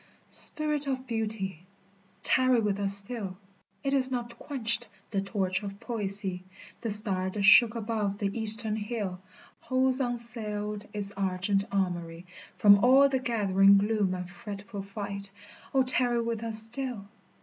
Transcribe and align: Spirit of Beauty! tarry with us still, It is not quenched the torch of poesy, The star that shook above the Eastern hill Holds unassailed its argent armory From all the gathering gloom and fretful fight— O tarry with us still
Spirit 0.29 0.87
of 0.87 1.05
Beauty! 1.05 1.63
tarry 2.23 2.59
with 2.59 2.79
us 2.79 2.97
still, 2.97 3.37
It 3.83 3.93
is 3.93 4.09
not 4.09 4.39
quenched 4.39 4.87
the 5.11 5.21
torch 5.21 5.61
of 5.61 5.79
poesy, 5.79 6.43
The 6.81 6.89
star 6.89 7.29
that 7.29 7.43
shook 7.43 7.75
above 7.75 8.17
the 8.17 8.35
Eastern 8.35 8.77
hill 8.77 9.21
Holds 9.59 10.01
unassailed 10.01 10.87
its 10.91 11.11
argent 11.11 11.65
armory 11.71 12.25
From 12.55 12.83
all 12.83 13.09
the 13.09 13.19
gathering 13.19 13.77
gloom 13.77 14.15
and 14.15 14.27
fretful 14.27 14.81
fight— 14.81 15.29
O 15.75 15.83
tarry 15.83 16.19
with 16.19 16.41
us 16.41 16.57
still 16.63 17.05